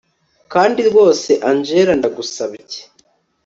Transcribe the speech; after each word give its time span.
kandi 0.53 0.79
rwose 0.89 1.31
angella 1.49 1.93
ndagusabye 1.99 2.79